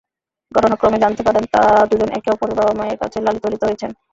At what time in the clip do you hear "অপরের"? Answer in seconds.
2.31-2.57